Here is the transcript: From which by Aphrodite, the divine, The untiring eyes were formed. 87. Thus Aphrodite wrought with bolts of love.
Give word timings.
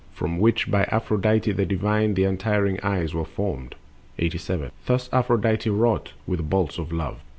From 0.13 0.39
which 0.39 0.71
by 0.71 0.85
Aphrodite, 0.85 1.51
the 1.51 1.63
divine, 1.63 2.15
The 2.15 2.23
untiring 2.23 2.79
eyes 2.81 3.13
were 3.13 3.23
formed. 3.23 3.75
87. 4.17 4.71
Thus 4.87 5.07
Aphrodite 5.13 5.69
wrought 5.69 6.13
with 6.25 6.49
bolts 6.49 6.79
of 6.79 6.91
love. 6.91 7.19